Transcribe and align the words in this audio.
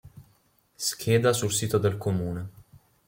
Scheda 0.79 1.31
sul 1.31 1.51
sito 1.51 1.77
del 1.77 1.95
comune 1.99 2.49